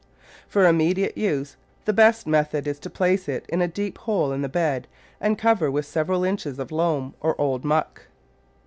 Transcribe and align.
For 0.47 0.65
immediate 0.65 1.15
use 1.15 1.57
the 1.85 1.93
best 1.93 2.25
method 2.25 2.65
is 2.67 2.79
to 2.79 2.89
place 2.89 3.29
it 3.29 3.45
in 3.47 3.61
a 3.61 3.67
deep 3.67 3.99
hole 3.99 4.31
in 4.31 4.41
the 4.41 4.49
bed 4.49 4.87
and 5.19 5.37
cover 5.37 5.69
with 5.69 5.85
several 5.85 6.23
inches 6.23 6.57
of 6.57 6.71
loam, 6.71 7.13
or 7.21 7.39
old 7.39 7.63
muck. 7.63 8.07